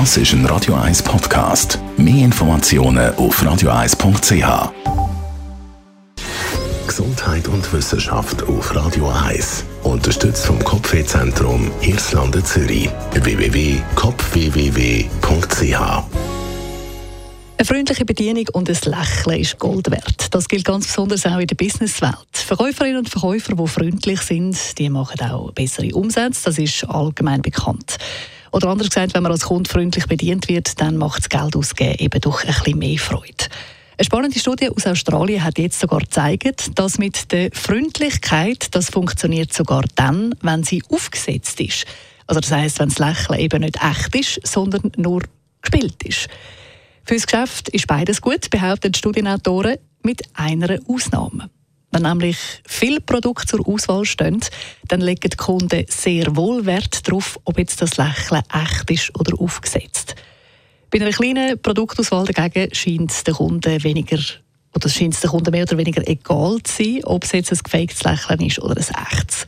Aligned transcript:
Das 0.00 0.16
ist 0.16 0.32
ein 0.32 0.44
Radio 0.46 0.74
1 0.74 1.04
Podcast. 1.04 1.78
Mehr 1.96 2.24
Informationen 2.24 3.14
auf 3.14 3.40
radio1.ch. 3.40 4.72
Gesundheit 6.84 7.46
und 7.46 7.72
Wissenschaft 7.72 8.42
auf 8.42 8.74
Radio 8.74 9.08
1. 9.08 9.64
Unterstützt 9.84 10.46
vom 10.46 10.58
Kopfwehzentrum 10.64 11.70
Irlande 11.80 12.42
Zürich. 12.42 12.90
www.kopfwww.ch 13.12 16.02
eine 17.56 17.64
freundliche 17.64 18.04
Bedienung 18.04 18.48
und 18.52 18.68
ein 18.68 18.76
Lächeln 18.84 19.40
ist 19.40 19.60
Gold 19.60 19.88
wert. 19.90 20.26
Das 20.32 20.48
gilt 20.48 20.64
ganz 20.64 20.88
besonders 20.88 21.24
auch 21.24 21.38
in 21.38 21.46
der 21.46 21.54
Businesswelt. 21.54 22.16
Verkäuferinnen 22.32 22.98
und 22.98 23.08
Verkäufer, 23.08 23.54
die 23.54 23.68
freundlich 23.68 24.20
sind, 24.22 24.76
die 24.76 24.90
machen 24.90 25.20
auch 25.20 25.52
bessere 25.52 25.94
Umsätze. 25.94 26.46
Das 26.46 26.58
ist 26.58 26.82
allgemein 26.84 27.42
bekannt. 27.42 27.96
Oder 28.54 28.68
anders 28.68 28.88
gesagt, 28.88 29.14
wenn 29.14 29.24
man 29.24 29.32
als 29.32 29.46
Kunde 29.46 29.68
freundlich 29.68 30.06
bedient 30.06 30.48
wird, 30.48 30.80
dann 30.80 30.96
macht 30.96 31.18
das 31.18 31.28
Geld 31.28 31.56
ausgeben 31.56 31.96
eben 31.98 32.20
doch 32.20 32.44
ein 32.44 32.54
bisschen 32.54 32.78
mehr 32.78 32.98
Freude. 33.00 33.46
Eine 33.98 34.04
spannende 34.04 34.38
Studie 34.38 34.70
aus 34.70 34.86
Australien 34.86 35.42
hat 35.42 35.58
jetzt 35.58 35.80
sogar 35.80 35.98
gezeigt, 35.98 36.78
dass 36.78 36.98
mit 36.98 37.32
der 37.32 37.50
Freundlichkeit 37.52 38.68
das 38.70 38.90
funktioniert 38.90 39.52
sogar 39.52 39.82
dann, 39.96 40.36
wenn 40.40 40.62
sie 40.62 40.84
aufgesetzt 40.88 41.60
ist. 41.60 41.84
Also 42.28 42.40
das 42.40 42.52
heißt, 42.52 42.78
wenn 42.78 42.90
das 42.90 43.00
Lächeln 43.00 43.40
eben 43.40 43.60
nicht 43.62 43.78
echt 43.82 44.14
ist, 44.14 44.46
sondern 44.46 44.92
nur 44.96 45.22
gespielt 45.60 46.00
ist. 46.04 46.28
Für 47.02 47.14
das 47.14 47.26
Geschäft 47.26 47.70
ist 47.70 47.88
beides 47.88 48.20
gut, 48.20 48.50
behaupten 48.50 48.92
die 48.92 48.98
Studienautoren, 48.98 49.78
mit 50.04 50.22
einer 50.34 50.78
Ausnahme. 50.86 51.50
Wenn 51.94 52.02
nämlich 52.02 52.38
viele 52.66 53.00
Produkte 53.00 53.46
zur 53.46 53.68
Auswahl 53.68 54.04
stehen, 54.04 54.40
dann 54.88 55.00
legen 55.00 55.30
die 55.30 55.36
Kunden 55.36 55.86
sehr 55.88 56.34
wohl 56.34 56.66
Wert 56.66 57.06
darauf, 57.06 57.38
ob 57.44 57.56
jetzt 57.56 57.80
das 57.80 57.96
Lächeln 57.96 58.42
echt 58.52 58.90
ist 58.90 59.16
oder 59.16 59.40
aufgesetzt. 59.40 60.16
Bei 60.90 61.00
einer 61.00 61.12
kleinen 61.12 61.56
Produktauswahl 61.62 62.24
dagegen 62.24 62.74
scheint 62.74 63.12
es 63.12 63.22
den 63.22 63.34
Kunden 63.34 63.84
weniger 63.84 64.18
oder 64.74 64.88
scheint 64.88 65.14
es 65.14 65.20
den 65.20 65.30
Kunden 65.30 65.52
mehr 65.52 65.62
oder 65.62 65.78
weniger 65.78 66.02
egal 66.08 66.60
zu 66.64 66.82
sein, 66.82 67.04
ob 67.04 67.22
es 67.22 67.30
jetzt 67.30 67.52
ein 67.52 67.60
gefaktes 67.62 68.02
Lächeln 68.02 68.40
ist 68.40 68.58
oder 68.58 68.74
ein 68.76 69.06
echtes. 69.12 69.46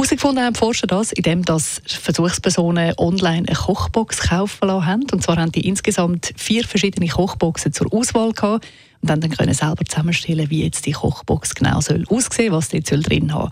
Herausgefunden 0.00 0.42
haben 0.42 0.54
Forscher 0.54 0.86
das, 0.86 1.12
indem 1.12 1.44
dass 1.44 1.82
Versuchspersonen 1.84 2.94
online 2.96 3.46
eine 3.46 3.54
Kochbox 3.54 4.30
kaufen 4.30 4.68
lassen 4.68 4.86
haben. 4.86 5.06
Und 5.12 5.22
zwar 5.22 5.36
haben 5.36 5.52
die 5.52 5.68
insgesamt 5.68 6.32
vier 6.38 6.64
verschiedene 6.64 7.06
Kochboxen 7.06 7.74
zur 7.74 7.92
Auswahl 7.92 8.32
gehabt 8.32 8.66
und 9.02 9.10
dann, 9.10 9.20
dann 9.20 9.30
können 9.30 9.52
selber 9.52 9.84
zusammenstellen, 9.84 10.48
wie 10.48 10.64
jetzt 10.64 10.86
die 10.86 10.92
Kochbox 10.92 11.54
genau 11.54 11.82
soll 11.82 12.06
aussehen, 12.08 12.50
was 12.50 12.70
die 12.70 12.80
soll 12.82 13.02
drin 13.02 13.34
haben. 13.34 13.50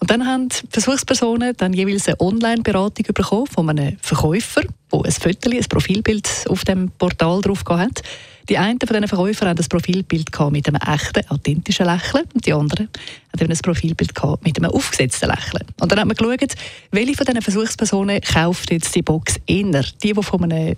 Und 0.00 0.10
dann 0.10 0.26
haben 0.26 0.50
die 0.50 0.56
Versuchspersonen 0.68 1.54
dann 1.56 1.72
jeweils 1.72 2.08
eine 2.08 2.20
Online-Beratung 2.20 3.06
bekommen 3.14 3.46
von 3.46 3.70
einem 3.70 3.96
Verkäufer, 4.02 4.64
der 4.92 5.00
ein 5.02 5.12
Foto, 5.12 5.50
ein 5.50 5.64
Profilbild 5.66 6.28
auf 6.50 6.64
dem 6.64 6.90
Portal 6.90 7.40
drauf 7.40 7.64
hat. 7.70 8.02
Die 8.48 8.58
einen 8.58 8.78
von 8.78 8.88
diesen 8.88 9.08
Verkäufern 9.08 9.48
haben 9.48 9.58
ein 9.58 9.68
Profilbild 9.68 10.28
mit 10.50 10.68
einem 10.68 10.80
echten, 10.80 11.28
authentischen 11.30 11.86
Lächeln 11.86 12.24
und 12.34 12.44
die 12.44 12.52
anderen 12.52 12.88
haben 13.32 13.50
ein 13.50 13.58
Profilbild 13.58 14.12
mit 14.42 14.58
einem 14.58 14.70
aufgesetzten 14.70 15.30
Lächeln. 15.30 15.64
Und 15.80 15.90
dann 15.90 16.00
hat 16.00 16.06
man 16.06 16.16
geschaut, 16.16 16.54
welche 16.90 17.14
von 17.14 17.26
diesen 17.26 17.42
Versuchspersonen 17.42 18.20
kauft 18.20 18.70
jetzt 18.70 18.94
die 18.94 19.02
Box 19.02 19.40
eher? 19.46 19.84
Die, 20.02 20.12
die 20.12 20.22
von 20.22 20.44
einem 20.44 20.76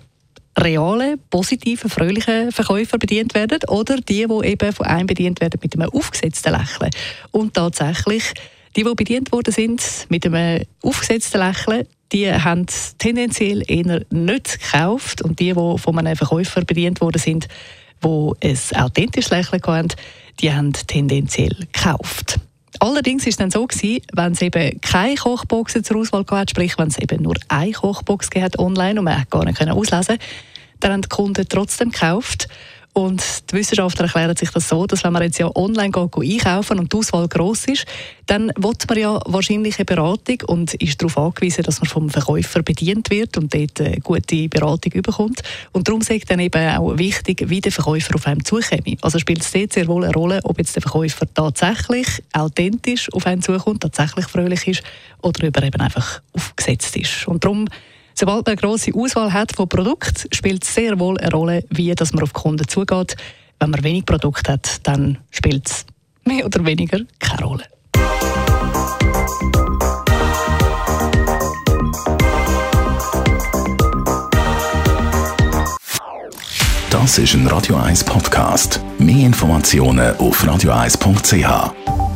realen, 0.57 1.19
positiven, 1.29 1.89
fröhlichen 1.89 2.51
Verkäufer 2.51 2.97
bedient 2.97 3.35
werden 3.35 3.59
oder 3.67 3.97
die, 3.97 4.25
die 4.25 4.47
eben 4.47 4.73
von 4.73 4.85
einem 4.85 5.07
bedient 5.07 5.41
werden 5.41 5.59
mit 5.61 5.75
einem 5.75 5.89
aufgesetzten 5.89 6.53
Lächeln. 6.53 6.89
Und 7.31 7.53
tatsächlich, 7.53 8.23
die, 8.75 8.83
die 8.83 8.95
bedient 8.95 9.31
worden 9.31 9.53
sind 9.53 10.07
mit 10.09 10.25
einem 10.25 10.63
aufgesetzten 10.81 11.41
Lächeln, 11.41 11.85
die 12.11 12.31
haben 12.31 12.65
tendenziell 12.97 13.63
eher 13.67 14.05
nicht 14.09 14.59
gekauft 14.59 15.21
und 15.21 15.39
die, 15.39 15.53
die 15.53 15.77
von 15.77 15.99
einem 15.99 16.15
Verkäufer 16.15 16.63
bedient 16.63 17.01
worden 17.01 17.19
sind, 17.19 17.47
die 18.03 18.31
ein 18.41 18.57
authentisches 18.75 19.31
Lächeln 19.31 19.61
hatten, 19.63 19.89
die 20.39 20.53
haben 20.53 20.73
tendenziell 20.73 21.55
gekauft. 21.73 22.39
Allerdings 22.79 23.23
war 23.23 23.29
es 23.29 23.37
dann 23.37 23.51
so, 23.51 23.65
gewesen, 23.65 24.01
wenn 24.13 24.33
es 24.33 24.41
eben 24.41 24.79
keine 24.81 25.15
Kochboxen 25.15 25.83
zur 25.83 25.97
Auswahl 25.97 26.23
gab, 26.23 26.49
sprich 26.49 26.77
wenn 26.77 26.89
es 26.89 26.99
eben 26.99 27.23
nur 27.23 27.35
eine 27.47 27.71
Kochbox 27.71 28.29
gab 28.29 28.59
online 28.59 28.99
und 28.99 29.05
man 29.05 29.23
gar 29.29 29.45
nicht 29.45 29.59
auslesen 29.61 30.17
konnte, 30.17 30.25
dann 30.79 30.91
haben 30.91 31.01
die 31.01 31.09
Kunden 31.09 31.45
trotzdem 31.49 31.91
gekauft. 31.91 32.47
Und 32.97 33.51
die 33.51 33.57
Wissenschaftler 33.57 34.05
erklären 34.05 34.35
sich 34.35 34.49
das 34.49 34.69
so, 34.69 34.87
dass 34.87 35.03
wenn 35.03 35.13
man 35.13 35.21
jetzt 35.21 35.37
ja 35.37 35.55
online 35.55 35.91
geht, 35.91 36.15
einkaufen 36.17 36.79
und 36.79 36.91
die 36.91 36.97
Auswahl 36.97 37.27
gross 37.27 37.65
ist, 37.65 37.85
dann 38.25 38.51
will 38.57 38.73
man 38.89 38.97
ja 38.97 39.19
wahrscheinlich 39.27 39.77
eine 39.77 39.85
Beratung 39.85 40.37
und 40.47 40.73
ist 40.73 40.99
darauf 40.99 41.15
angewiesen, 41.19 41.61
dass 41.61 41.79
man 41.79 41.87
vom 41.87 42.09
Verkäufer 42.09 42.63
bedient 42.63 43.11
wird 43.11 43.37
und 43.37 43.53
dort 43.53 43.79
eine 43.81 43.99
gute 43.99 44.49
Beratung 44.49 44.99
bekommt. 45.03 45.43
Und 45.73 45.87
darum 45.87 46.01
ist 46.01 46.31
dann 46.31 46.39
eben 46.39 46.69
auch 46.69 46.97
wichtig, 46.97 47.43
wie 47.47 47.61
der 47.61 47.71
Verkäufer 47.71 48.15
auf 48.15 48.25
einem 48.25 48.43
zukommt. 48.43 49.03
Also 49.03 49.19
spielt 49.19 49.41
es 49.41 49.51
dort 49.51 49.73
sehr 49.73 49.87
wohl 49.87 50.03
eine 50.03 50.13
Rolle, 50.13 50.39
ob 50.43 50.57
jetzt 50.57 50.75
der 50.75 50.81
Verkäufer 50.81 51.31
tatsächlich 51.31 52.07
authentisch 52.33 53.13
auf 53.13 53.27
einen 53.27 53.43
zukommt, 53.43 53.81
tatsächlich 53.81 54.25
fröhlich 54.25 54.67
ist 54.67 54.81
oder 55.21 55.47
ob 55.47 55.55
er 55.55 55.63
eben 55.63 55.81
einfach 55.81 56.23
aufgesetzt 56.33 56.97
ist. 56.97 57.27
Und 57.27 57.43
darum 57.43 57.67
Sobald 58.19 58.47
man 58.47 58.53
eine 58.53 58.61
grosse 58.61 58.91
Auswahl 58.95 59.31
hat 59.31 59.55
von 59.55 59.69
Produkten, 59.69 60.33
spielt 60.33 60.63
es 60.63 60.73
sehr 60.73 60.99
wohl 60.99 61.19
eine 61.19 61.29
Rolle, 61.29 61.63
wie 61.69 61.93
dass 61.93 62.13
man 62.13 62.23
auf 62.23 62.33
Kunden 62.33 62.67
zugeht. 62.67 63.15
Wenn 63.59 63.69
man 63.69 63.83
wenig 63.83 64.07
Produkte 64.07 64.53
hat, 64.53 64.79
dann 64.87 65.19
spielt 65.29 65.67
es 65.67 65.85
mehr 66.25 66.43
oder 66.43 66.65
weniger 66.65 67.01
keine 67.19 67.45
Rolle. 67.45 67.63
Das 76.89 77.19
ist 77.19 77.35
ein 77.35 77.45
Radio 77.45 77.75
1 77.75 78.03
Podcast. 78.03 78.81
Mehr 78.97 79.27
Informationen 79.27 80.17
auf 80.17 80.43
radio1.ch. 80.43 82.06